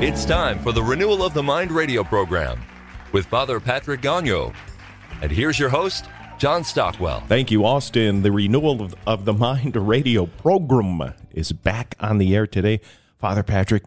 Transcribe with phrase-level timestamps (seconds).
[0.00, 2.60] It's time for the Renewal of the Mind radio program
[3.10, 4.54] with Father Patrick Gonyeau.
[5.22, 6.04] And here's your host,
[6.38, 7.20] John Stockwell.
[7.26, 8.22] Thank you, Austin.
[8.22, 12.80] The Renewal of, of the Mind radio program is back on the air today.
[13.18, 13.86] Father Patrick,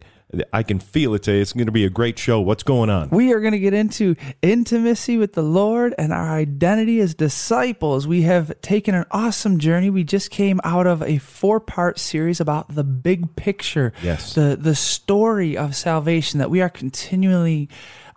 [0.53, 1.41] I can feel it today.
[1.41, 2.39] It's going to be a great show.
[2.39, 3.09] What's going on?
[3.09, 8.07] We are going to get into intimacy with the Lord and our identity as disciples.
[8.07, 9.89] We have taken an awesome journey.
[9.89, 13.91] We just came out of a four-part series about the big picture.
[14.01, 14.33] Yes.
[14.33, 17.67] The the story of salvation that we are continually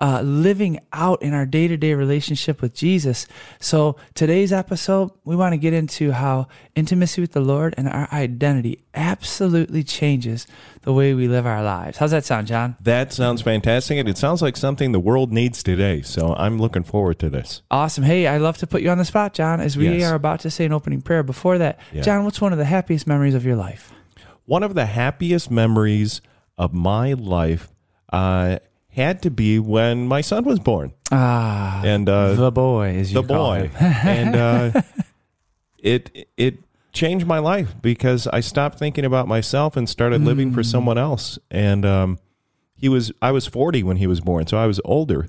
[0.05, 3.27] uh, living out in our day to day relationship with Jesus.
[3.59, 8.07] So, today's episode, we want to get into how intimacy with the Lord and our
[8.13, 10.47] identity absolutely changes
[10.83, 11.97] the way we live our lives.
[11.97, 12.77] How's that sound, John?
[12.83, 13.97] That sounds fantastic.
[13.97, 16.03] And it sounds like something the world needs today.
[16.03, 17.63] So, I'm looking forward to this.
[17.71, 18.05] Awesome.
[18.05, 20.11] Hey, I love to put you on the spot, John, as we Yes.
[20.11, 21.23] are about to say an opening prayer.
[21.23, 22.03] Before that, Yeah.
[22.03, 23.91] John, what's one of the happiest memories of your life?
[24.45, 26.21] One of the happiest memories
[26.59, 27.71] of my life
[28.13, 28.59] uh,
[28.95, 30.93] had to be when my son was born.
[31.13, 34.83] Ah, And uh, the boy, is the call boy, and uh,
[35.79, 36.59] it it
[36.93, 40.55] changed my life because I stopped thinking about myself and started living Mm.
[40.55, 41.39] for someone else.
[41.51, 42.19] And um,
[42.77, 45.29] he was I was forty when he was born, so I was older.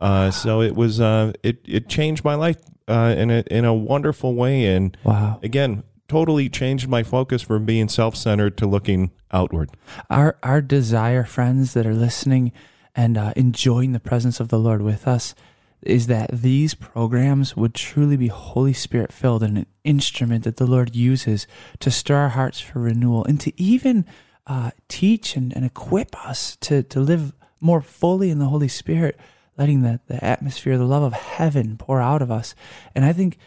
[0.00, 3.74] Uh, so it was uh, it it changed my life uh, in a in a
[3.74, 5.40] wonderful way, and Wow.
[5.42, 9.70] again, totally changed my focus from being self centered to looking outward.
[10.10, 12.52] our our desire, friends that are listening
[12.96, 15.34] and uh, enjoying the presence of the Lord with us,
[15.82, 20.66] is that these programs would truly be Holy Spirit filled and an instrument that the
[20.66, 21.46] Lord uses
[21.80, 24.06] to stir our hearts for renewal and to even
[24.46, 29.18] uh, teach and, and equip us to to live more fully in the Holy Spirit,
[29.58, 32.54] letting the the atmosphere, the love of heaven pour out of us.
[32.94, 33.38] And I think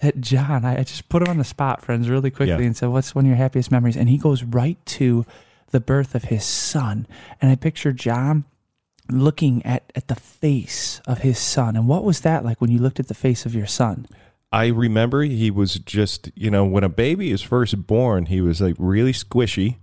[0.00, 2.66] that John, I, I just put him on the spot, friends, really quickly, Yeah.
[2.66, 5.24] and said, "What's one of your happiest memories?" And he goes right to
[5.70, 7.06] the birth of his son,
[7.40, 8.44] and I picture John
[9.10, 11.76] looking at at the face of his son.
[11.76, 14.06] And what was that like when you looked at the face of your son?
[14.52, 18.60] I remember he was just, you know, when a baby is first born, he was
[18.60, 19.76] like really squishy,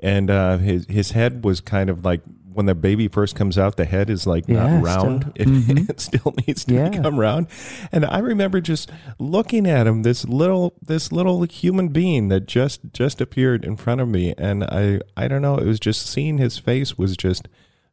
[0.00, 2.22] and uh, his his head was kind of like
[2.52, 5.32] when the baby first comes out, the head is like Yeah, not round; still.
[5.36, 5.90] it, Mhm.
[5.90, 6.88] it still needs to Yeah.
[6.88, 7.48] become round.
[7.92, 12.80] And I remember just looking at him, this little this little human being that just
[12.94, 16.38] just appeared in front of me, and I I don't know, it was just seeing
[16.38, 17.46] his face was just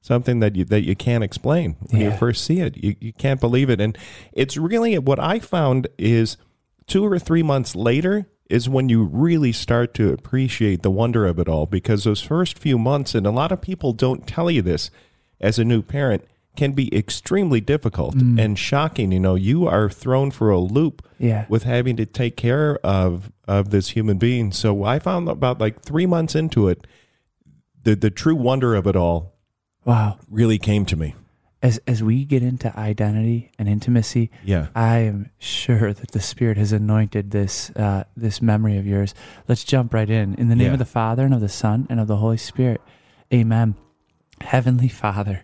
[0.04, 2.78] something that you that you can't explain when you first see it.
[2.78, 3.98] You you can't believe it, and
[4.34, 6.38] it's really what I found is
[6.86, 11.40] two or three months later is when you really start to appreciate the wonder of
[11.40, 11.66] it all.
[11.66, 14.92] Because those first few months and a lot of people don't tell you this
[15.40, 16.26] as a new parent
[16.56, 18.40] can be extremely difficult mm.
[18.40, 19.12] and shocking.
[19.14, 21.46] You know you are thrown for a loop Yeah.
[21.48, 24.52] with having to take care of of this human being.
[24.52, 26.86] So i found about like 3 months into it
[27.84, 29.33] the the true wonder of it all
[29.86, 30.18] Wow.
[30.30, 31.16] really came to me
[31.62, 36.58] As as we get into identity and intimacy, yeah I am sure that the Spirit
[36.58, 39.14] has anointed this uh, this memory of yours.
[39.48, 40.36] Let's jump right in.
[40.36, 40.74] In the name Yeah.
[40.74, 42.82] of the Father and of the Son and of the Holy Spirit.
[43.34, 43.76] Amen.
[44.42, 45.44] Heavenly Father,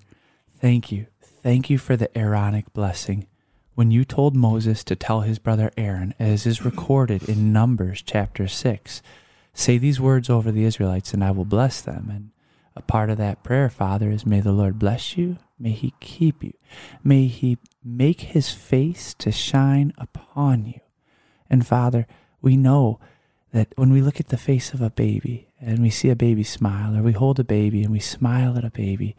[0.59, 1.06] thank you.
[1.21, 3.25] Thank you for the Aaronic blessing.
[3.75, 8.45] When you told Moses to tell his brother Aaron, as is recorded in Numbers chapter
[8.45, 9.01] 6,
[9.53, 12.09] say these words over the Israelites and I will bless them.
[12.13, 12.31] And
[12.75, 16.44] a part of that prayer, Father, is may the Lord bless you, may he keep
[16.44, 16.53] you,
[17.03, 20.80] may he make his face to shine upon you.
[21.50, 22.07] And Father,
[22.41, 23.00] we know
[23.52, 26.44] that when we look at the face of a baby and we see a baby
[26.44, 29.16] smile, or we hold a baby and we smile at a baby,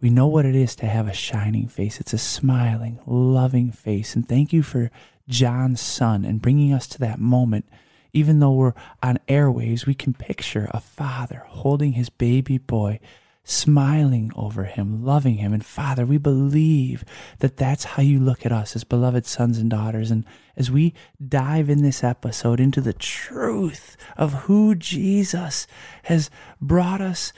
[0.00, 2.00] we know what it is to have a shining face.
[2.00, 4.16] It's a smiling, loving face.
[4.16, 4.90] And thank you for
[5.28, 7.66] John's son and bringing us to that moment.
[8.12, 13.00] Even though we're on airwaves, we can picture a father holding his baby boy,
[13.44, 15.52] smiling over him, loving him.
[15.52, 17.04] And Father, we believe
[17.38, 20.10] that that's how you look at us as beloved sons and daughters.
[20.10, 20.24] And
[20.56, 20.94] as we
[21.26, 25.66] dive in this episode into the truth of who Jesus
[26.04, 26.30] has
[26.60, 27.32] brought us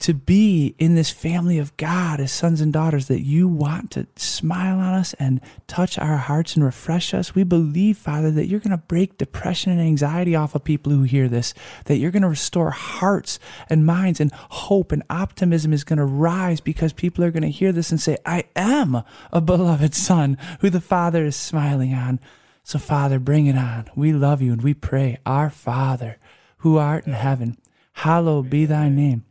[0.00, 4.06] to be in this family of God as sons and daughters, that you want to
[4.16, 7.34] smile on us and touch our hearts and refresh us.
[7.34, 11.04] We believe, Father, that you're going to break depression and anxiety off of people who
[11.04, 11.54] hear this,
[11.86, 13.38] that you're going to restore hearts
[13.70, 17.48] and minds, and hope and optimism is going to rise because people are going to
[17.48, 19.02] hear this and say, I am
[19.32, 22.20] a beloved son who the Father is smiling on.
[22.62, 23.90] So, Father, bring it on.
[23.96, 26.18] We love you and we pray, Our Father,
[26.58, 27.56] who art in heaven,
[27.94, 29.24] hallowed be thy name.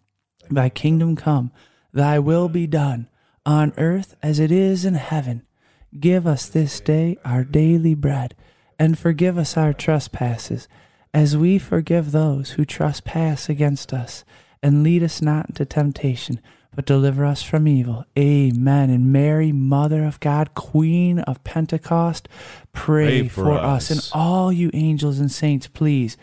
[0.49, 1.51] Thy kingdom come,
[1.93, 3.07] thy will be done,
[3.45, 5.43] on earth as it is in heaven.
[5.99, 8.35] Give us this day our daily bread,
[8.77, 10.67] and forgive us our trespasses,
[11.13, 14.23] as we forgive those who trespass against us.
[14.61, 16.41] And lead us not into temptation,
[16.75, 18.05] but deliver us from evil.
[18.17, 18.89] Amen.
[18.89, 22.27] And Mary, Mother of God, Queen of Pentecost,
[22.73, 23.89] pray, Pray for for us.
[23.89, 23.91] us.
[23.91, 26.17] And all you angels and saints, please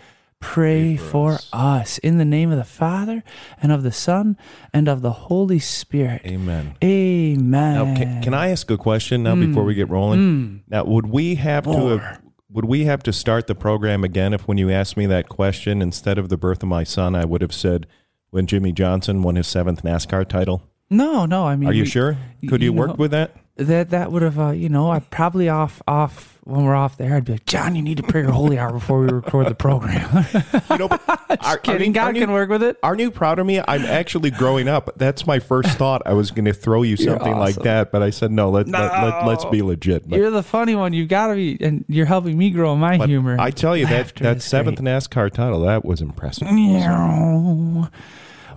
[0.44, 1.99] pray, for, us.
[1.99, 3.25] In the name of the Father,
[3.61, 4.37] and of the Son,
[4.73, 6.23] and of the Holy Spirit.
[6.25, 6.76] Amen.
[6.82, 7.50] Amen.
[7.50, 9.69] Now, can, can I ask a question now before hmm.
[9.69, 10.20] we get rolling?
[10.20, 10.56] Hmm.
[10.69, 14.46] Now, would we have to have, would we have to start the program again if
[14.46, 17.41] when you asked me that question instead of the birth of my son, I would
[17.41, 17.87] have said
[18.31, 20.62] when Jimmie Johnson won his seventh NASCAR title?
[20.91, 21.46] No, no.
[21.46, 22.17] I mean, Are you we- sure?
[22.49, 23.35] Could you, you work with that?
[23.56, 27.15] That that would have uh, you know I probably off off when we're off there
[27.15, 29.55] I'd be like John you need to pray your holy hour before we record the
[29.55, 30.27] program.
[30.71, 30.99] You know,
[31.41, 32.77] are, Kidding, God aren't you- can work with it.
[32.83, 33.61] Aren't you proud of me?
[33.61, 34.91] I'm actually growing up.
[34.97, 36.03] That's my first thought.
[36.05, 38.51] I was going to throw you something like that, but I said no.
[38.51, 40.09] Let, let, let, let's be legit.
[40.09, 40.93] But, You're the funny one.
[40.93, 43.37] You've got to be, and you're helping me grow my humor.
[43.39, 44.89] I tell you that that seventh great.
[44.89, 46.49] NASCAR title that was impressive.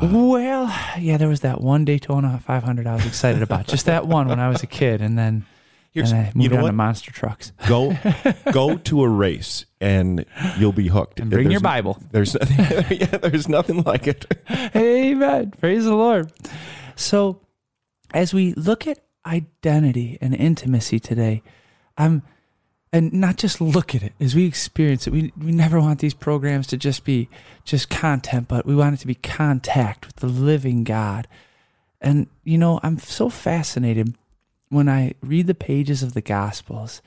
[0.02, 3.68] Well, yeah, there was that one Daytona 500 I was excited about.
[3.68, 5.46] Just that one when I was a kid, and then,
[5.92, 6.70] Here's- and I you moved know on what?
[6.70, 7.52] to monster trucks.
[7.68, 7.98] Go
[8.52, 10.26] go to a race and
[10.60, 11.20] you'll be hooked.
[11.20, 11.98] And bring There's- your Bible.
[12.12, 12.36] There's
[12.90, 14.26] yeah, there's nothing like it.
[14.76, 15.52] Amen.
[15.60, 16.32] Praise the Lord.
[16.96, 17.42] So,
[18.14, 21.42] as we look at identity and intimacy today,
[21.98, 22.22] I'm,
[22.94, 25.12] and not just look at it as we experience it.
[25.12, 27.30] We we never want these programs to just be
[27.66, 31.28] just content, but we want it to be contact with the living God.
[32.00, 34.16] And you know, I'm so fascinated
[34.70, 37.02] when I read the pages of the Gospels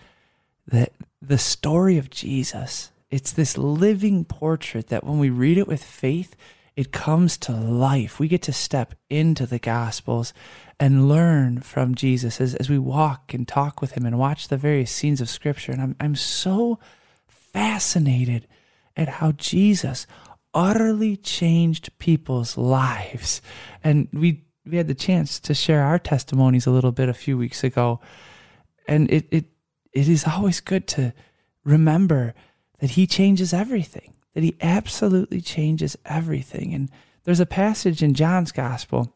[0.66, 5.82] that the story of Jesus, it's this living portrait that when we read it with
[5.82, 6.36] faith,
[6.76, 8.18] it comes to life.
[8.18, 10.32] We get to step into the Gospels
[10.78, 14.56] and learn from Jesus as, as we walk and talk with him and watch the
[14.56, 15.72] various scenes of Scripture.
[15.72, 16.78] And I'm, I'm so
[17.28, 18.46] fascinated
[18.96, 20.06] at how Jesus
[20.54, 23.42] utterly changed people's lives.
[23.84, 27.36] And we we had the chance to share our testimonies a little bit a few
[27.36, 28.00] weeks ago.
[28.86, 29.46] And it it
[29.92, 31.12] it is always good to
[31.64, 32.34] remember
[32.78, 34.14] that he changes everything.
[34.34, 36.72] That he absolutely changes everything.
[36.74, 36.90] And
[37.24, 39.12] there's a passage in John's gospel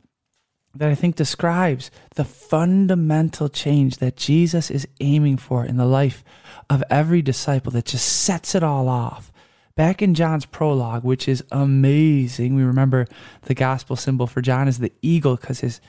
[0.75, 6.25] that I think describes the fundamental change that Jesus is aiming for in the life
[6.69, 9.33] of every disciple that just sets it all off.
[9.77, 13.07] Back in John's prologue, which is amazing, we remember
[13.43, 15.81] the gospel symbol for John is the eagle because his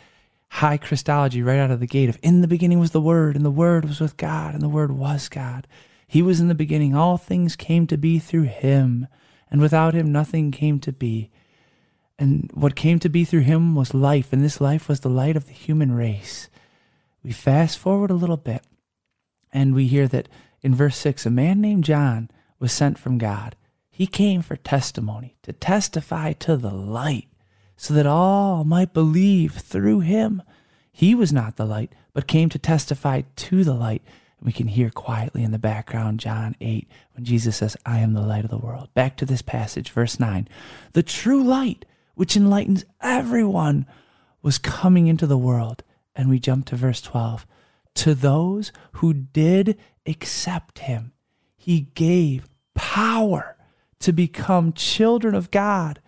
[0.50, 3.46] high Christology right out of the gate of in the beginning was the Word, and
[3.46, 5.68] the Word was with God, and the Word was God.
[6.08, 6.96] He was in the beginning.
[6.96, 9.08] All things came to be through him,
[9.50, 11.32] and without him nothing came to be.
[12.18, 15.36] And what came to be through him was life, and this life was the light
[15.36, 16.50] of the human race.
[17.24, 18.64] We fast forward a little bit,
[19.52, 20.30] and we hear that
[20.62, 22.30] in verse 6 a man named John
[22.60, 23.56] was sent from God.
[23.90, 27.28] He came for testimony, to testify to the light,
[27.78, 30.42] so that all might believe through him.
[30.92, 34.02] He was not the light, but came to testify to the light.
[34.46, 38.22] We can hear quietly in the background John 8 when Jesus says, I am the
[38.22, 38.94] light of the world.
[38.94, 40.48] Back to this passage, verse 9.
[40.94, 41.84] The true light,
[42.14, 43.88] which enlightens everyone,
[44.44, 45.84] was coming into the world.
[46.16, 47.48] And we jump to verse 12.
[47.96, 51.14] To those who did accept him,
[51.58, 53.58] he gave power
[54.02, 56.00] to become children of God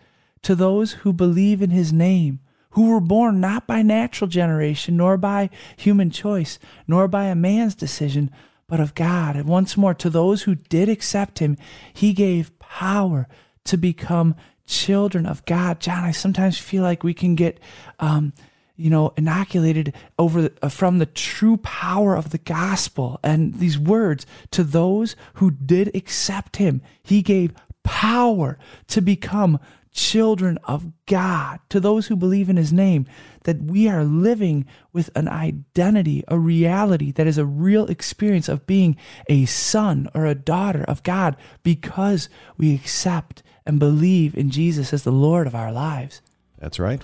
[0.43, 2.39] to those who believe in his name,
[2.77, 7.73] who were born not by natural generation, nor by human choice, nor by a man's
[7.73, 8.29] decision,
[8.67, 9.35] but of God.
[9.35, 11.57] And once more, to those who did accept him,
[11.91, 13.27] he gave power
[13.63, 14.35] to become
[14.67, 15.79] children of God.
[15.79, 17.59] John, I sometimes feel like we can get,
[17.99, 18.31] um,
[18.75, 24.27] you know, inoculated over uh, from the true power of the gospel and these words
[24.51, 26.83] to those who did accept him.
[27.01, 29.59] He gave power to become
[29.91, 33.05] children of God, to those who believe in his name,
[33.43, 38.67] that we are living with an identity, a reality that is a real experience of
[38.67, 38.95] being
[39.27, 45.03] a son or a daughter of God because we accept and believe in Jesus as
[45.03, 46.21] the Lord of our lives.
[46.59, 47.03] That's right.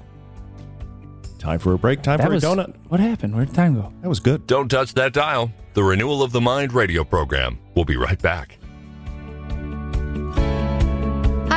[1.40, 2.02] Time for a break.
[2.02, 2.76] Time That for was a donut.
[2.88, 3.36] what happened?
[3.36, 3.92] Where'd time go?
[4.02, 4.48] That was good.
[4.48, 5.52] Don't touch that dial.
[5.74, 7.60] The Renewal of the Mind radio program.
[7.76, 8.58] We'll be right back.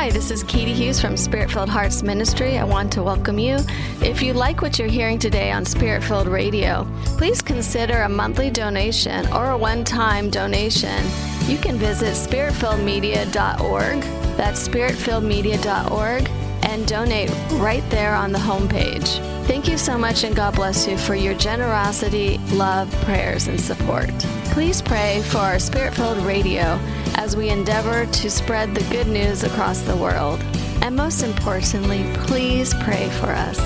[0.07, 2.59] Hi, this is Katie Hughes from Spirit Filled Hearts Ministry.
[2.59, 3.59] I want to welcome you.
[4.01, 6.87] If you like what you're hearing today on Spirit Filled Radio,
[7.19, 11.05] please consider a monthly donation or a one time donation.
[11.49, 14.01] You can visit spiritfilledmedia.org.
[14.37, 16.31] That's spiritfilledmedia.org
[16.63, 19.19] and donate right there on the homepage.
[19.49, 24.13] Thank you so much and God bless you for your generosity, love, prayers, and support.
[24.57, 26.81] Please pray for our Spirit Filled Radio
[27.17, 30.41] as we endeavor to spread the good news across the world.
[30.81, 33.61] And most importantly, please pray for us.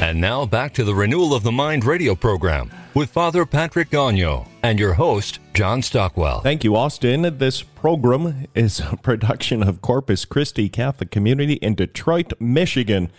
[0.00, 4.46] And now back to the Renewal of the Mind radio program with Father Patrick Gonyeau
[4.62, 6.42] and your host, John Stockwell.
[6.42, 7.38] Thank you, Austin.
[7.38, 13.10] This program is a production of Corpus Christi Catholic Community in Detroit, Michigan.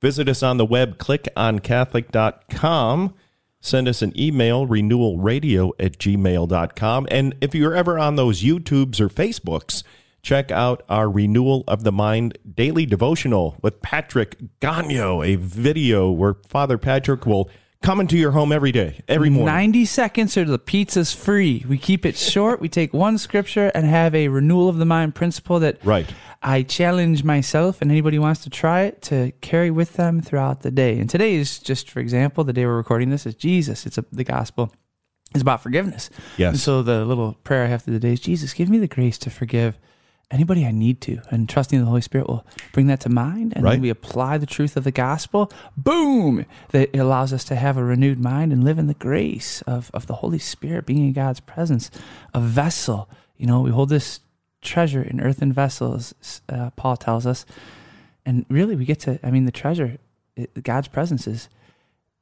[0.00, 3.14] Visit us on the web, clickoncatholic.com.
[3.60, 7.06] Send us an email, renewalradio at gmail.com.
[7.12, 9.84] And if you're ever on those YouTubes or Facebooks,
[10.20, 16.34] check out our Renewal of the Mind daily devotional with Patrick Gonyeau, a video where
[16.48, 17.48] Father Patrick will
[17.84, 19.54] come to your home every day, every morning.
[19.54, 21.64] 90 seconds or the pizza's free.
[21.68, 22.60] We keep it short.
[22.60, 26.06] we take one scripture and have a renewal of the mind principle that Right.
[26.42, 30.62] I challenge myself and anybody who wants to try it to carry with them throughout
[30.62, 30.98] the day.
[30.98, 33.86] And today is just, for example, the day we're recording this is Jesus.
[33.86, 34.72] It's a, the gospel
[35.32, 36.10] It's about forgiveness.
[36.36, 36.52] Yes.
[36.52, 38.88] And so the little prayer I have through the day is Jesus, give me the
[38.88, 39.78] grace to forgive
[40.30, 41.20] anybody I need to.
[41.30, 43.52] And trusting the Holy Spirit will bring that to mind.
[43.54, 43.72] And Right.
[43.72, 45.50] then we apply the truth of the gospel.
[45.76, 46.46] Boom!
[46.70, 49.90] That it allows us to have a renewed mind and live in the grace of,
[49.94, 51.90] of the Holy Spirit, being in God's presence,
[52.32, 53.08] a vessel.
[53.36, 54.20] You know, we hold this
[54.62, 56.14] treasure in earthen vessels,
[56.48, 57.44] uh, Paul tells us.
[58.26, 59.98] And really, we get to, I mean, the treasure,
[60.36, 61.48] it, God's presence is,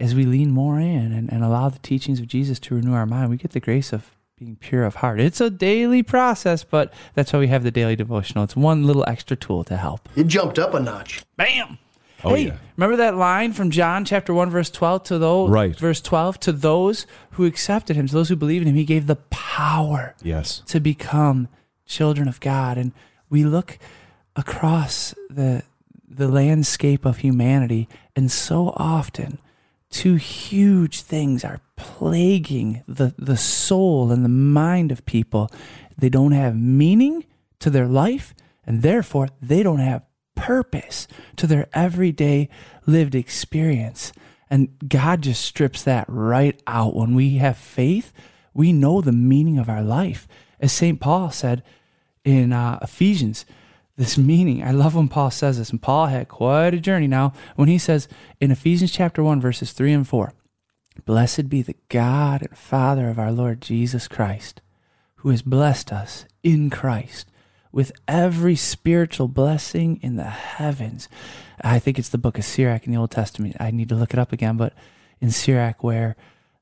[0.01, 3.07] as we lean more in and, and allow the teachings of Jesus to renew our
[3.07, 4.11] mind, we get the grace of
[4.43, 5.21] being pure of heart.
[5.21, 8.43] It's a daily process, but that's why we have the daily devotional.
[8.45, 10.09] It's one little extra tool to help.
[10.17, 11.23] It jumped up a notch.
[11.37, 11.79] Bam!
[12.25, 12.57] Oh, hey, yeah.
[12.77, 15.77] remember that line from John chapter 1 verse 12 to those Right.
[15.77, 19.09] verse 12 to those who accepted him, to those who believed in him, he gave
[19.09, 20.63] the power Yes.
[20.67, 21.49] to become
[21.85, 22.79] children of God.
[22.79, 22.93] And
[23.29, 23.79] we look
[24.37, 25.63] across the
[26.09, 29.39] the landscape of humanity, and so often
[29.89, 35.51] two huge things are plaguing the, the soul and the mind of people.
[35.99, 37.25] They don't have meaning
[37.59, 38.35] to their life,
[38.65, 40.05] and therefore they don't have
[40.37, 42.49] purpose to their everyday
[42.87, 44.13] lived experience.
[44.49, 46.95] And God just strips that right out.
[46.95, 48.13] When we have faith,
[48.55, 50.29] we know the meaning of our life.
[50.61, 51.01] As St.
[51.01, 51.65] Paul said
[52.25, 53.45] in uh, Ephesians,
[53.97, 57.33] this meaning, I love when Paul says this, and Paul had quite a journey now
[57.57, 58.07] when he says
[58.41, 60.33] in Ephesians chapter 1, verses 3 and 4,
[61.05, 64.61] Blessed be the God and Father of our Lord Jesus Christ,
[65.17, 67.29] who has blessed us in Christ
[67.73, 71.09] with every spiritual blessing in the heavens.
[71.63, 73.57] I think it's the book of Sirach in the Old Testament.
[73.59, 74.75] I need to look it up again, but
[75.21, 76.17] in Sirach, where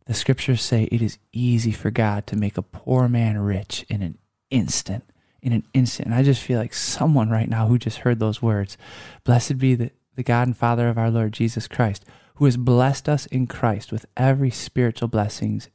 [0.06, 4.02] the scriptures say it is easy for God to make a poor man rich in
[4.02, 4.18] an
[4.50, 5.04] instant.
[5.42, 6.06] In an instant.
[6.06, 8.76] And I just feel like someone right now who just heard those words
[9.24, 12.04] Blessed be the, the God and Father of our Lord Jesus Christ,
[12.40, 15.68] who has blessed us in Christ with every spiritual blessings,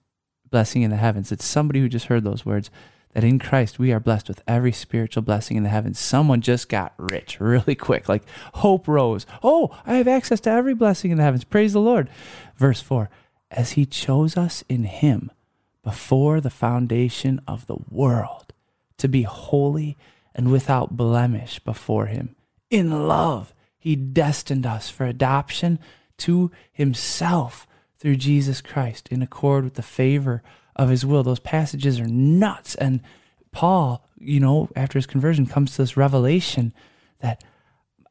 [0.50, 1.32] blessing in the heavens.
[1.32, 2.72] It's somebody who just heard those words
[3.14, 6.00] that in Christ we are blessed with every spiritual blessing in the heavens.
[6.00, 8.24] Someone just got rich really quick, like
[8.56, 9.28] hope rose.
[9.44, 11.44] Oh, I have access to every blessing in the heavens.
[11.44, 12.10] Praise the Lord.
[12.58, 13.12] Verse 4
[13.52, 15.32] As he chose us in him
[15.84, 18.54] before the foundation of the world
[18.98, 19.98] to be holy
[20.34, 22.36] and without blemish before him.
[22.72, 25.78] In love, he destined us for adoption
[26.20, 27.68] to himself
[27.98, 30.44] through Jesus Christ in accord with the favor
[30.76, 31.24] of his will.
[31.24, 32.76] Those passages are nuts.
[32.76, 33.02] And
[33.52, 36.74] Paul, you know, after his conversion, comes to this revelation
[37.20, 37.44] that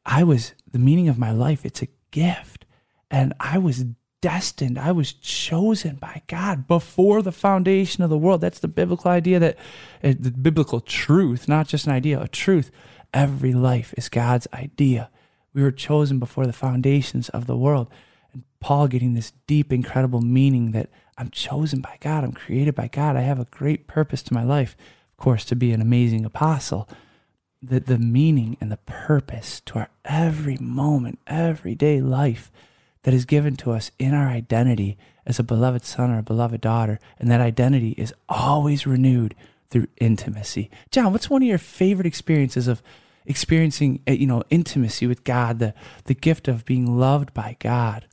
[0.05, 2.65] I was the meaning of my life, it's a gift.
[3.09, 3.85] And I was
[4.21, 8.41] destined, I was chosen by God before the foundation of the world.
[8.41, 9.57] That's the biblical idea that
[10.03, 12.71] uh, the biblical truth, not just an idea, a truth.
[13.13, 15.09] Every life is God's idea.
[15.55, 17.87] We were chosen before the foundations of the world.
[18.33, 22.89] And Paul getting this deep, incredible meaning that I'm chosen by God, I'm created by
[22.89, 24.75] God, I have a great purpose to my life,
[25.11, 26.89] of course, to be an amazing apostle.
[27.63, 32.51] The, the meaning and the purpose to our every moment, everyday life
[33.03, 36.59] that is given to us in our identity as a beloved son or a beloved
[36.59, 36.99] daughter.
[37.17, 39.35] And that identity is always renewed
[39.69, 40.69] through intimacy.
[40.91, 42.83] John, what's one of your favorite experiences of
[43.25, 45.73] experiencing, uh, you know, intimacy with God, the,
[46.05, 48.07] the gift of being loved by God?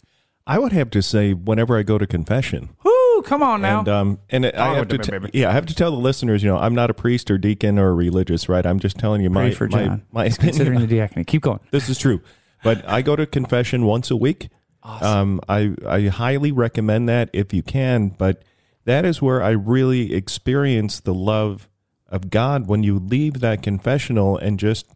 [0.47, 3.81] I would have to say, whenever I go to confession, Woo, come on now.
[3.81, 6.51] and um, and I have to, t- yeah, I have to tell the listeners, you
[6.51, 8.67] know, I'm not a priest or deacon or religious, right?
[8.67, 10.03] I'm just telling you my Pray for my, John.
[10.11, 11.29] my He's considering the diaconate.
[11.29, 11.61] Keep going.
[11.71, 12.21] This is true,
[12.65, 14.49] but I go to confession once a week.
[14.83, 18.43] Um, I I highly recommend that if you can, but
[18.85, 21.69] that is where I really experience the love
[22.09, 24.87] of God when you leave that confessional and just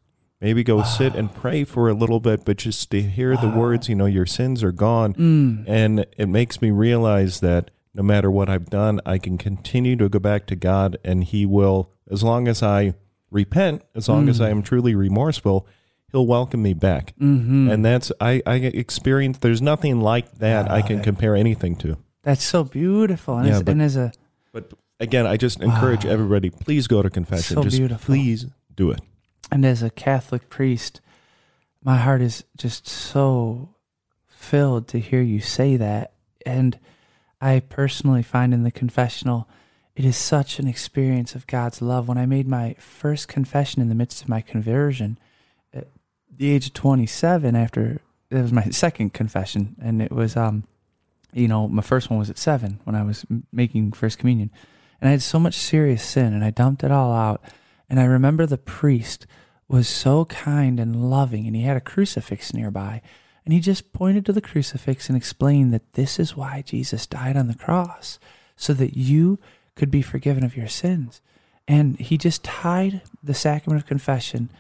[0.41, 3.89] maybe go sit and pray for a little bit, but just to hear the words,
[3.89, 5.65] you know, your sins are gone, Mm.
[5.67, 10.09] and it makes me realize that no matter what I've done, I can continue to
[10.09, 12.95] go back to God, and He will, as long as I
[13.31, 15.67] repent, as long as I am truly remorseful,
[16.13, 17.15] He'll welcome me back.
[17.21, 17.69] Mm-hmm.
[17.71, 19.39] And that's I I experience.
[19.39, 21.97] There's nothing like that I can compare anything to.
[22.23, 23.39] That's so beautiful.
[23.39, 24.13] And, Yeah, but- and as a
[24.53, 27.57] But again, I just encourage everybody: please go to confession.
[27.57, 28.05] So just beautiful.
[28.15, 29.01] please do it.
[29.51, 31.01] And as a Catholic priest,
[31.83, 33.71] my heart is just so
[34.27, 36.13] filled to hear you say that.
[36.45, 36.79] And
[37.41, 39.49] I personally find in the confessional,
[39.95, 42.09] it is such an experience of God's love.
[42.09, 45.19] When I made my first confession in the midst of my conversion,
[45.73, 45.89] at
[46.35, 48.01] the age of 27, after
[48.31, 50.65] it was my second confession, and it was, um,
[51.33, 54.51] you know, my first one was at seven when I was making First Communion.
[55.01, 57.43] And I had so much serious sin, and I dumped it all out.
[57.89, 59.27] And I remember the priest
[59.69, 63.03] was so kind and loving, and he had a crucifix nearby.
[63.45, 67.37] And he just pointed to the crucifix and explained that this is why Jesus died
[67.37, 68.19] on the cross,
[68.57, 69.39] so that you
[69.75, 71.21] could be forgiven of your sins.
[71.69, 74.51] And he just tied the sacrament of confession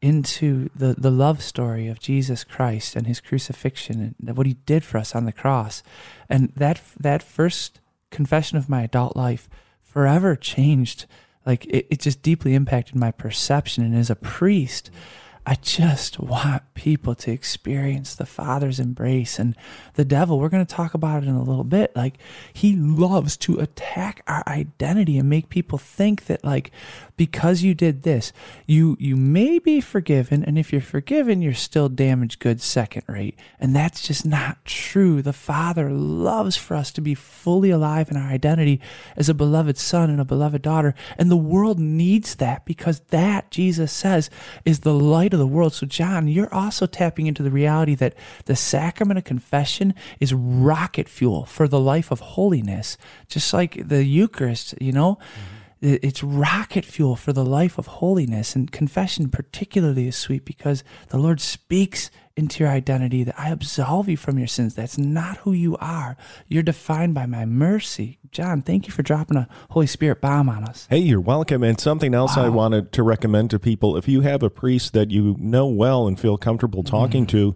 [0.00, 4.82] into the, the love story of Jesus Christ and his crucifixion and what he did
[4.82, 5.82] for us on the cross.
[6.28, 9.48] And that that first confession of my adult life
[9.82, 11.06] forever changed
[11.46, 13.84] like it, it just deeply impacted my perception.
[13.84, 14.90] And as a priest
[15.44, 19.56] I just want people to experience the Father's embrace and
[19.94, 20.38] the devil.
[20.38, 21.94] We're going to talk about it in a little bit.
[21.96, 22.18] Like,
[22.52, 26.70] he loves to attack our identity and make people think that, like,
[27.16, 28.32] because you did this,
[28.66, 33.36] you you may be forgiven, and if you're forgiven, you're still damaged goods second rate.
[33.58, 35.22] And that's just not true.
[35.22, 38.80] The Father loves for us to be fully alive in our identity
[39.16, 43.50] as a beloved son and a beloved daughter, and the world needs that because that
[43.50, 44.30] Jesus says
[44.64, 45.74] is the light of the world.
[45.74, 48.14] So, John, you're also tapping into the reality that
[48.46, 52.96] the sacrament of confession is rocket fuel for the life of holiness,
[53.28, 55.14] just like the Eucharist, you know?
[55.16, 55.58] Mm-hmm.
[55.94, 58.54] It- It's rocket fuel for the life of holiness.
[58.54, 64.08] And confession, particularly, is sweet because the Lord speaks into your identity that I absolve
[64.08, 64.74] you from your sins.
[64.74, 66.16] That's not who you are.
[66.48, 68.18] You're defined by my mercy.
[68.30, 70.86] John, thank you for dropping a Holy Spirit bomb on us.
[70.88, 71.62] Hey, you're welcome.
[71.62, 75.10] And something else I wanted to recommend to people if you have a priest that
[75.10, 77.54] you know well and feel comfortable talking to,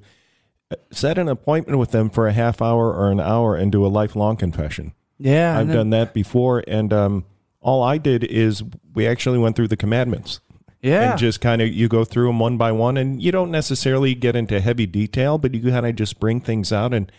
[0.71, 3.85] uh, set an appointment with them for a half hour or an hour and do
[3.85, 4.93] a lifelong confession.
[5.19, 5.59] Yeah.
[5.59, 6.63] I've then- done that before.
[6.67, 7.25] And um,
[7.61, 8.63] all I did is
[8.95, 10.41] we actually went through the commandments.
[10.87, 11.11] Yeah.
[11.11, 14.15] And just kind of you go through them one by one, and you don't necessarily
[14.15, 16.95] get into heavy detail, but you kind of just bring things out.
[16.95, 17.11] And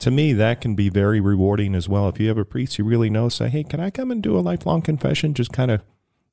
[0.00, 2.08] to me, that can be very rewarding as well.
[2.08, 4.36] If you have a priest you really know, say, "Hey, can I come and do
[4.36, 5.82] a lifelong confession?" Just kind of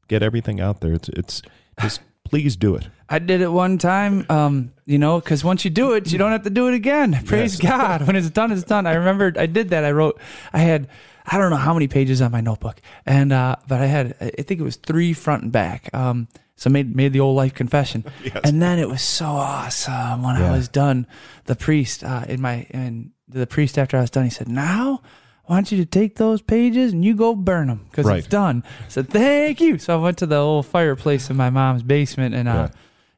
[0.07, 0.93] get everything out there.
[0.93, 1.41] It's it's
[1.79, 2.87] just please do it.
[3.09, 6.31] I did it one time, um, you know, because once you do it, you don't
[6.31, 7.19] have to do it again.
[7.25, 8.05] Praise God.
[8.05, 8.85] When it's done, it's done.
[8.85, 9.83] I remember I did that.
[9.83, 10.19] I wrote,
[10.53, 10.87] I had,
[11.31, 14.41] I don't know how many pages on my notebook, and uh, but I had, I
[14.41, 15.89] think it was three front and back.
[15.93, 18.03] Um, so made made the old life confession,
[18.43, 21.07] and then it was so awesome when I was done.
[21.45, 25.01] The priest uh, in my and the priest after I was done, he said, "Now
[25.47, 28.17] I want you to take those pages and you go burn them because Right.
[28.19, 31.49] it's done." I said, "Thank you." So I went to the old fireplace in my
[31.49, 32.69] mom's basement and uh,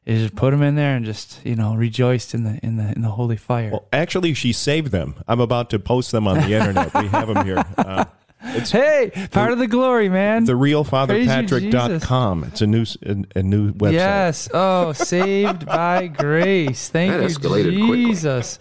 [0.06, 2.92] I just put them in there and just you know rejoiced in the in the
[2.92, 3.70] in the holy fire.
[3.70, 5.14] Well, actually, she saved them.
[5.28, 6.92] I'm about to post them on the internet.
[6.94, 7.64] We have them here.
[7.78, 8.04] Uh,
[8.44, 10.44] it's hey, part of the glory, man.
[10.44, 12.44] the realfatherpatrick.com.
[12.44, 13.92] It's a new s- a, a new website.
[13.92, 14.48] Yes.
[14.52, 16.88] Oh, saved by grace.
[16.88, 18.04] Thank That you, escalated quickly.
[18.06, 18.58] Jesus.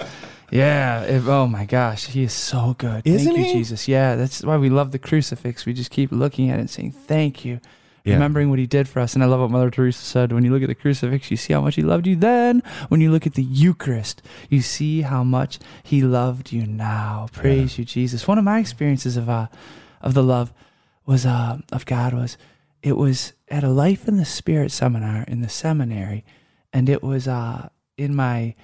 [0.51, 1.03] Yeah.
[1.03, 3.01] If, oh my gosh, he is so good.
[3.05, 3.53] Isn't thank you, he?
[3.53, 3.87] Jesus.
[3.87, 4.15] Yeah.
[4.15, 5.65] That's why we love the crucifix.
[5.65, 7.59] We just keep looking at it and saying, "Thank you."
[8.03, 8.15] Yeah.
[8.15, 9.13] Remembering what he did for us.
[9.13, 10.31] And I love what Mother Teresa said.
[10.31, 12.63] When you look at the crucifix, you see how much he loved you then.
[12.89, 17.27] When you look at the Eucharist, you see how much he loved you now.
[17.31, 18.27] Praise you, Jesus.
[18.27, 19.47] One of my experiences of uh
[20.01, 20.51] of the love
[21.05, 22.37] was uh of God was
[22.81, 26.25] it was at a Life in the Spirit seminar in the seminary,
[26.73, 28.55] and it was uh in my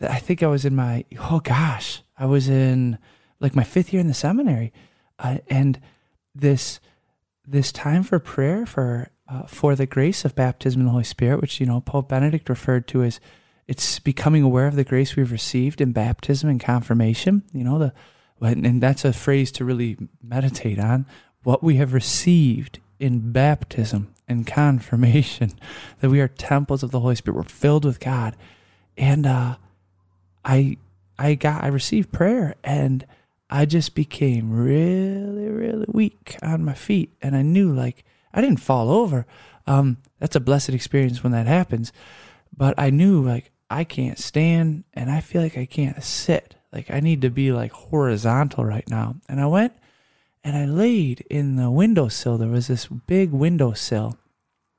[0.00, 2.98] I think I was in my oh gosh, I was in
[3.40, 4.72] like my fifth year in the seminary,
[5.18, 5.80] uh, and
[6.34, 6.80] this
[7.50, 11.40] this time for prayer for uh, for the grace of baptism in the Holy Spirit,
[11.40, 13.20] which you know Pope Benedict referred to as
[13.66, 17.42] it's becoming aware of the grace we've received in baptism and confirmation.
[17.52, 17.92] You know the
[18.40, 21.06] and that's a phrase to really meditate on
[21.42, 25.52] what we have received in baptism and confirmation
[26.00, 27.36] that we are temples of the Holy Spirit.
[27.36, 28.36] We're filled with God,
[28.96, 29.56] and uh,
[30.44, 30.76] I
[31.18, 33.06] I got I received prayer and
[33.50, 38.60] I just became really really weak on my feet, and I knew like I didn't
[38.60, 39.26] fall over.
[39.66, 41.92] Um, that's a blessed experience when that happens,
[42.56, 46.56] but I knew like I can't stand and I feel like I can't sit.
[46.72, 49.72] Like I need to be like horizontal right now, and I went
[50.44, 52.38] and I laid in the windowsill.
[52.38, 54.18] There was this big windowsill,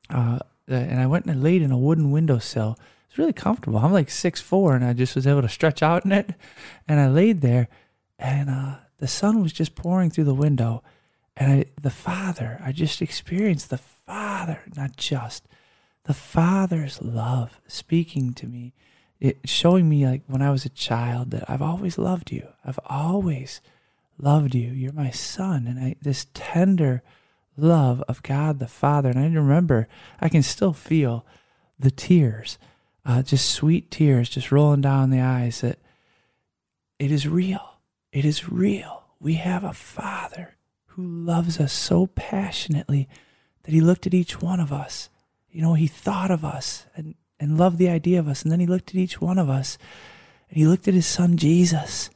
[0.09, 2.77] uh, and I went and I laid in a wooden windowsill.
[3.07, 3.79] It's really comfortable.
[3.79, 6.33] I'm like six four, and I just was able to stretch out in it.
[6.87, 7.67] And I laid there,
[8.19, 10.83] and uh, the sun was just pouring through the window,
[11.35, 15.47] and I, the Father, I just experienced the Father, not just
[16.03, 18.73] the Father's love speaking to me,
[19.19, 22.47] it showing me like when I was a child that I've always loved you.
[22.65, 23.61] I've always
[24.17, 24.71] loved you.
[24.71, 25.67] You're my son.
[25.67, 27.03] And I, this tender
[27.57, 29.09] love of God the Father.
[29.09, 29.87] And I remember,
[30.19, 31.25] I can still feel
[31.77, 32.57] the tears,
[33.05, 35.79] uh, just sweet tears just rolling down the eyes that
[36.97, 37.68] it is real.
[38.11, 39.03] It is real.
[39.19, 40.55] We have a Father
[40.87, 43.07] who loves us so passionately
[43.63, 45.09] that he looked at each one of us.
[45.51, 48.43] You know, he thought of us and, and loved the idea of us.
[48.43, 49.77] And then he looked at each one of us
[50.49, 52.09] and he looked at his son Jesus.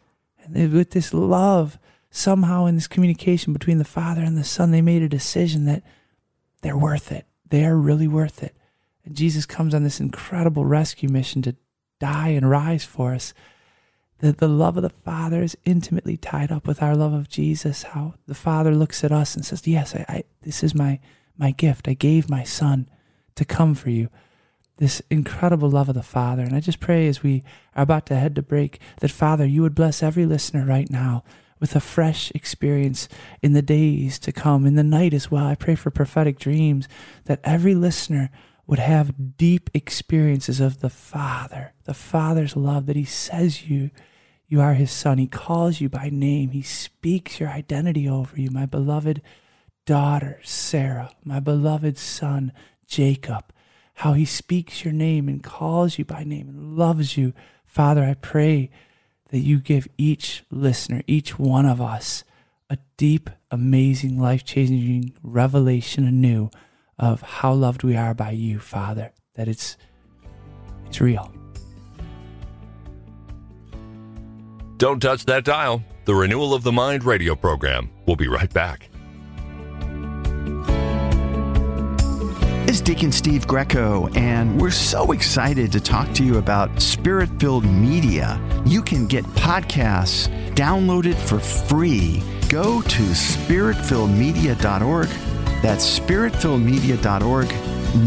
[0.44, 1.78] And with this love
[2.10, 5.84] somehow in this communication between the father and the son, they made a decision that
[6.62, 7.26] they're worth it.
[7.50, 8.56] They are really worth it.
[9.06, 11.56] And Jesus comes on this incredible rescue mission to
[12.00, 13.34] die and rise for us.
[14.24, 17.84] That the love of the Father is intimately tied up with our love of Jesus.
[17.84, 21.02] How the Father looks at us and says, Yes, I, I, this is my,
[21.38, 21.90] my gift.
[21.90, 22.90] I gave my Son
[23.36, 24.08] to come for you.
[24.78, 26.44] This incredible love of the Father.
[26.44, 27.44] And I just pray as we
[27.76, 31.26] are about to head to break that, Father, you would bless every listener right now
[31.60, 33.10] with a fresh experience
[33.42, 35.46] in the days to come, in the night as well.
[35.46, 36.88] I pray for prophetic dreams
[37.26, 38.32] that every listener
[38.68, 43.92] would have deep experiences of the Father, the Father's love that He says you.
[44.54, 45.18] You are his son.
[45.18, 46.52] He calls you by name.
[46.52, 49.24] He speaks your identity over you, my beloved
[49.88, 52.54] daughter, Sarah, my beloved son,
[52.86, 53.52] Jacob.
[53.96, 57.34] How he speaks your name and calls you by name and loves you.
[57.66, 58.70] Father, I pray
[59.32, 62.24] that you give each listener, each one of us,
[62.70, 66.52] a deep, amazing, life changing revelation anew
[67.00, 69.78] of how loved we are by you, Father, that it's,
[70.86, 71.34] it's real.
[74.84, 75.82] Don't touch that dial.
[76.04, 77.90] The Renewal of the Mind radio program.
[78.06, 78.90] We'll be right back.
[82.68, 87.64] is Deacon Steve Greco, and we're so excited to talk to you about Spirit Filled
[87.64, 88.42] Media.
[88.66, 92.22] You can get podcasts downloaded for free.
[92.50, 95.08] Go to spiritfilledmedia.org.
[95.62, 97.54] That's spiritfilledmedia.org.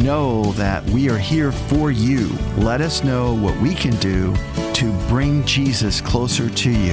[0.05, 2.29] Know that we are here for you.
[2.59, 4.35] Let us know what we can do
[4.77, 6.93] to bring Jesus closer to you.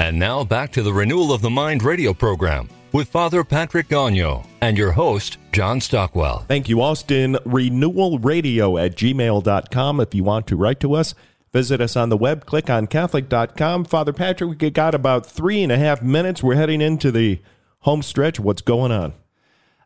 [0.00, 4.44] And now back to the Renewal of the Mind radio program with Father Patrick Gonyeau
[4.62, 6.44] and your host, John Stockwell.
[6.48, 7.36] Thank you, Austin.
[7.46, 10.00] Renewalradio at gmail.com.
[10.00, 11.14] If you want to write to us,
[11.52, 13.84] visit us on the web, clickoncatholic.com.
[13.84, 16.42] Father Patrick, we got about three and a half minutes.
[16.42, 17.40] We're heading into the
[17.80, 18.40] home stretch.
[18.40, 19.12] What's going on?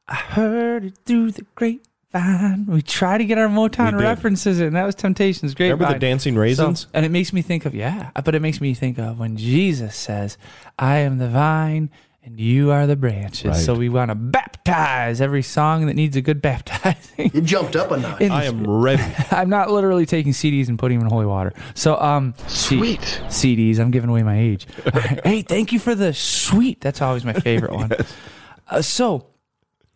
[0.08, 2.64] I heard it through the grapevine.
[2.66, 4.72] We try to get our Motown references in.
[4.72, 5.54] That was Temptations.
[5.54, 5.70] Great.
[5.70, 6.80] Remember the Dancing Raisins?
[6.80, 9.36] So, and it makes me think of yeah, but it makes me think of when
[9.36, 10.38] Jesus says,
[10.78, 11.90] "I am the vine."
[12.24, 13.46] And you are the branches.
[13.46, 13.56] Right.
[13.56, 17.30] So we want to baptize every song that needs a good baptizing.
[17.32, 18.20] You jumped up a notch.
[18.20, 19.02] I am ready.
[19.30, 21.54] I'm not literally taking CDs and putting them in holy water.
[21.72, 23.78] So um sweet C- CDs.
[23.78, 24.66] I'm giving away my age.
[25.24, 26.82] hey, thank you for the sweet.
[26.82, 27.80] That's always my favorite yes.
[27.80, 28.06] one.
[28.68, 29.28] Uh, so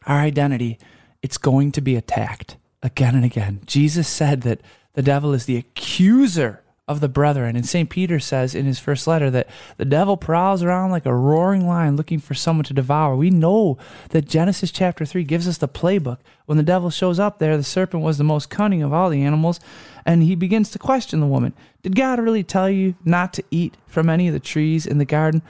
[0.06, 0.78] our identity
[1.22, 3.60] it's going to be attacked again and again.
[3.64, 4.60] Jesus said that
[4.94, 7.54] the devil is the accuser of the brethren.
[7.54, 7.88] And St.
[7.88, 11.96] Peter says in his first letter that the devil prowls around like a roaring lion
[11.96, 13.14] looking for someone to devour.
[13.14, 13.78] We know
[14.10, 16.18] that Genesis chapter 3 gives us the playbook.
[16.46, 19.22] When the devil shows up there, the serpent was the most cunning of all the
[19.22, 19.60] animals,
[20.04, 23.76] and he begins to question the woman Did God really tell you not to eat
[23.86, 25.42] from any of the trees in the garden?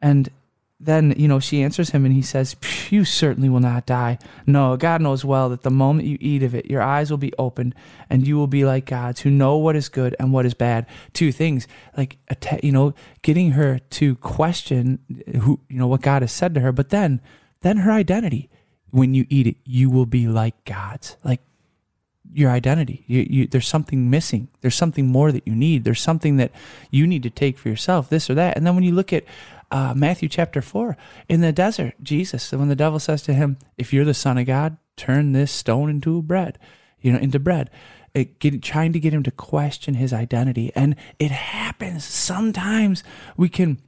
[0.00, 0.30] And
[0.80, 2.54] then you know she answers him and he says
[2.90, 6.54] you certainly will not die no god knows well that the moment you eat of
[6.54, 7.74] it your eyes will be opened
[8.08, 10.86] and you will be like gods who know what is good and what is bad
[11.12, 12.16] two things like
[12.62, 14.98] you know getting her to question
[15.42, 17.20] who you know what god has said to her but then
[17.62, 18.48] then her identity
[18.90, 21.40] when you eat it you will be like gods like
[22.32, 23.04] your identity.
[23.06, 24.48] You, you, there's something missing.
[24.60, 25.84] There's something more that you need.
[25.84, 26.52] There's something that
[26.90, 28.56] you need to take for yourself, this or that.
[28.56, 29.24] And then when you look at
[29.70, 30.96] uh, Matthew chapter 4,
[31.28, 34.46] in the desert, Jesus, when the devil says to him, If you're the Son of
[34.46, 36.58] God, turn this stone into bread,
[37.00, 37.70] you know, into bread.
[38.14, 40.72] It, get, trying to get him to question his identity.
[40.74, 42.04] And it happens.
[42.04, 43.04] Sometimes
[43.36, 43.80] we can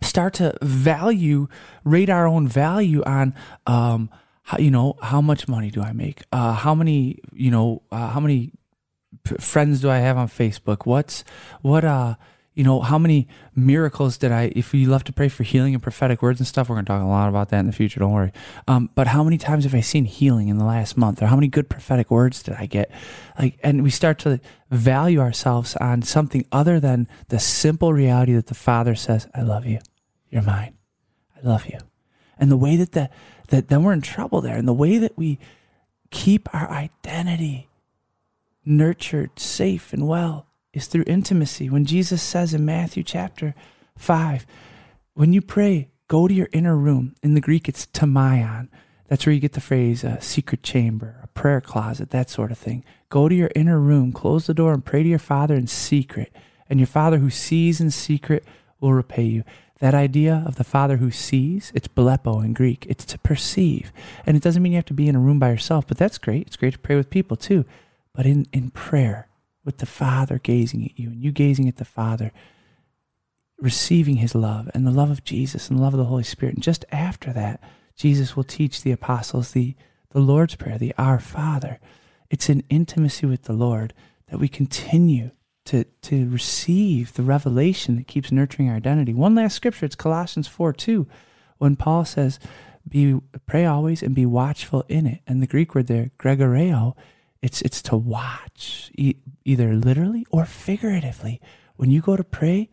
[0.00, 1.48] start to value,
[1.82, 3.34] rate our own value on,
[3.66, 4.10] um,
[4.42, 6.22] how, you know, how much money do I make?
[6.30, 8.52] Uh, how many, you know, uh, how many
[9.40, 10.86] friends do I have on Facebook?
[10.86, 11.24] What's,
[11.62, 12.14] what, uh,
[12.54, 15.82] you know, how many miracles did I, if you love to pray for healing and
[15.82, 17.98] prophetic words and stuff, we're going to talk a lot about that in the future,
[17.98, 18.32] don't worry.
[18.68, 21.20] Um, but how many times have I seen healing in the last month?
[21.20, 22.92] Or how many good prophetic words did I get?
[23.36, 24.40] Like, and we start to
[24.70, 29.66] value ourselves on something other than the simple reality that the Father says, I love
[29.66, 29.80] you.
[30.30, 30.74] You're mine.
[31.36, 31.78] I love you.
[32.38, 33.10] And the way that the,
[33.48, 34.56] that then we're in trouble there.
[34.56, 35.40] And the way that we
[36.10, 37.68] keep our identity
[38.64, 41.70] nurtured, safe, and well is through intimacy.
[41.70, 43.54] When Jesus says in Matthew chapter
[43.96, 44.44] 5,
[45.14, 47.14] when you pray, go to your inner room.
[47.22, 48.68] In the Greek, it's tameion.
[49.08, 52.58] That's where you get the phrase a secret chamber, a prayer closet, that sort of
[52.58, 52.84] thing.
[53.08, 56.32] Go to your inner room, close the door, and pray to your Father in secret.
[56.68, 58.44] And your Father who sees in secret
[58.80, 59.44] will repay you.
[59.78, 62.86] That idea of the Father who sees, it's blepo in Greek.
[62.88, 63.92] It's to perceive.
[64.24, 66.18] And it doesn't mean you have to be in a room by yourself, but that's
[66.18, 66.46] great.
[66.46, 67.64] It's great to pray with people too.
[68.14, 69.28] But in, in prayer,
[69.64, 72.32] with the Father gazing at you and you gazing at the Father,
[73.58, 76.54] receiving his love and the love of Jesus and the love of the Holy Spirit.
[76.54, 77.60] And just after that,
[77.96, 79.74] Jesus will teach the apostles the,
[80.10, 81.78] the Lord's Prayer, the Our Father.
[82.30, 83.94] It's in intimacy with the Lord
[84.28, 85.30] that we continue
[85.66, 89.14] to, to receive the revelation that keeps nurturing our identity.
[89.14, 91.06] One last scripture, it's Colossians 4 2,
[91.58, 92.38] when Paul says,
[92.86, 95.20] be pray always and be watchful in it.
[95.26, 96.94] And the Greek word there, gregoreo,
[97.40, 98.90] it's it's to watch,
[99.44, 101.40] either literally or figuratively.
[101.76, 102.70] When you go to pray,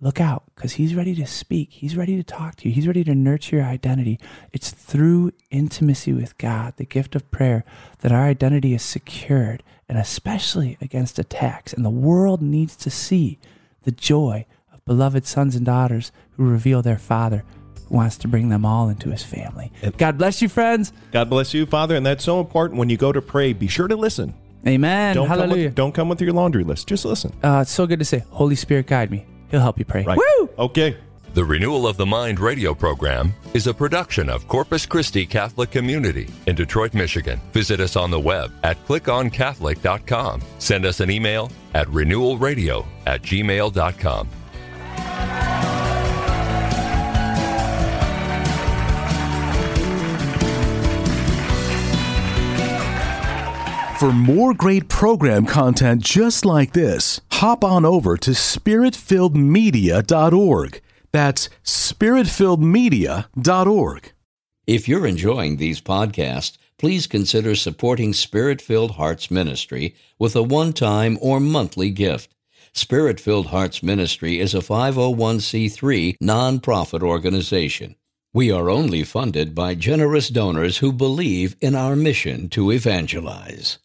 [0.00, 1.70] look out because he's ready to speak.
[1.72, 2.74] He's ready to talk to you.
[2.74, 4.18] He's ready to nurture your identity.
[4.52, 7.64] It's through intimacy with God, the gift of prayer,
[8.00, 11.72] that our identity is secured and especially against attacks.
[11.72, 13.38] And the world needs to see
[13.82, 17.44] the joy of beloved sons and daughters who reveal their Father
[17.88, 19.70] who wants to bring them all into his family.
[19.98, 20.92] God bless you, friends.
[21.12, 21.94] God bless you, Father.
[21.94, 23.52] And that's so important when you go to pray.
[23.52, 24.34] Be sure to listen.
[24.66, 25.16] Amen.
[25.16, 25.54] Don't Hallelujah.
[25.54, 26.86] Come with, don't come with your laundry list.
[26.88, 27.32] Just listen.
[27.42, 29.26] Uh, it's so good to say, Holy Spirit, guide me.
[29.50, 30.04] He'll help you pray.
[30.04, 30.18] Right.
[30.18, 30.50] Woo!
[30.58, 30.96] Okay.
[31.34, 36.28] The Renewal of the Mind radio program is a production of Corpus Christi Catholic Community
[36.46, 37.40] in Detroit, Michigan.
[37.52, 40.42] Visit us on the web at clickoncatholic.com.
[40.58, 44.28] Send us an email at renewalradio at gmail.com.
[54.02, 60.82] For more great program content just like this, hop on over to spiritfilledmedia.org.
[61.12, 64.12] That's spiritfilledmedia.org.
[64.66, 70.72] If you're enjoying these podcasts, please consider supporting Spirit Filled Hearts Ministry with a one
[70.72, 72.34] time or monthly gift.
[72.72, 77.94] Spirit Filled Hearts Ministry is a 501c3 nonprofit organization.
[78.34, 83.78] We are only funded by generous donors who believe in our mission to evangelize.